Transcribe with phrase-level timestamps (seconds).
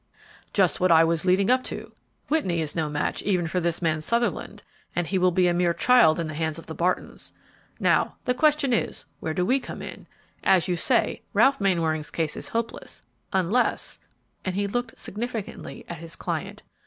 [0.51, 1.91] "Just what I was leading up to.
[2.27, 4.63] Whitney is no match even for this man, Sutherland,
[4.95, 7.33] and he will be a mere child in the hands of the Bartons.
[7.79, 10.07] Now, the question is, where do we come in?
[10.43, 13.99] As you say, Ralph Mainwaring's case is hopeless, unless"
[14.43, 16.63] and he looked significantly at his client.